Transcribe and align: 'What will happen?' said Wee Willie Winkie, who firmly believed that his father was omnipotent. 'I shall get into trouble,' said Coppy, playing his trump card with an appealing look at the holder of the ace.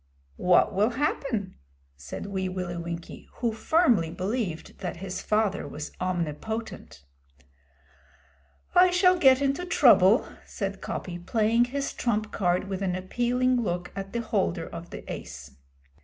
'What 0.35 0.73
will 0.73 0.89
happen?' 0.89 1.57
said 1.95 2.25
Wee 2.25 2.49
Willie 2.49 2.75
Winkie, 2.77 3.27
who 3.33 3.51
firmly 3.53 4.09
believed 4.09 4.79
that 4.79 4.97
his 4.97 5.21
father 5.21 5.67
was 5.67 5.91
omnipotent. 6.01 7.05
'I 8.73 8.89
shall 8.89 9.19
get 9.19 9.43
into 9.43 9.63
trouble,' 9.63 10.27
said 10.43 10.81
Coppy, 10.81 11.19
playing 11.19 11.65
his 11.65 11.93
trump 11.93 12.31
card 12.31 12.67
with 12.67 12.81
an 12.81 12.95
appealing 12.95 13.61
look 13.61 13.91
at 13.95 14.11
the 14.11 14.21
holder 14.21 14.67
of 14.67 14.89
the 14.89 15.03
ace. 15.07 15.51